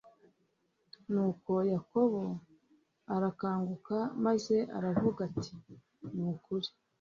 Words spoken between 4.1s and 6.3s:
maze aravuga ati ni